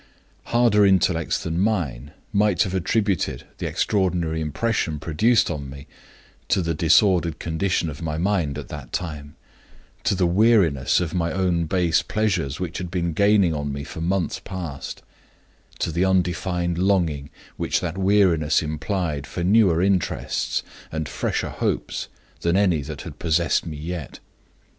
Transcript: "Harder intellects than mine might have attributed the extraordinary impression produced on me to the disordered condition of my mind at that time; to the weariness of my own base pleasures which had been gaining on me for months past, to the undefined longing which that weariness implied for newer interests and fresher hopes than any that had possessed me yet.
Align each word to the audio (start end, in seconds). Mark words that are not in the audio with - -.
"Harder 0.45 0.83
intellects 0.83 1.43
than 1.43 1.59
mine 1.59 2.11
might 2.33 2.63
have 2.63 2.73
attributed 2.73 3.43
the 3.59 3.67
extraordinary 3.67 4.41
impression 4.41 4.97
produced 4.97 5.51
on 5.51 5.69
me 5.69 5.85
to 6.47 6.63
the 6.63 6.73
disordered 6.73 7.37
condition 7.37 7.87
of 7.87 8.01
my 8.01 8.17
mind 8.17 8.57
at 8.57 8.67
that 8.69 8.91
time; 8.91 9.35
to 10.03 10.15
the 10.15 10.25
weariness 10.25 10.99
of 11.01 11.13
my 11.13 11.31
own 11.31 11.65
base 11.67 12.01
pleasures 12.01 12.59
which 12.59 12.79
had 12.79 12.89
been 12.89 13.13
gaining 13.13 13.53
on 13.53 13.71
me 13.71 13.83
for 13.83 14.01
months 14.01 14.41
past, 14.43 15.03
to 15.77 15.91
the 15.91 16.03
undefined 16.03 16.79
longing 16.79 17.29
which 17.55 17.79
that 17.79 17.95
weariness 17.95 18.63
implied 18.63 19.27
for 19.27 19.43
newer 19.43 19.83
interests 19.83 20.63
and 20.91 21.07
fresher 21.07 21.49
hopes 21.49 22.07
than 22.39 22.57
any 22.57 22.81
that 22.81 23.01
had 23.03 23.19
possessed 23.19 23.67
me 23.67 23.77
yet. 23.77 24.19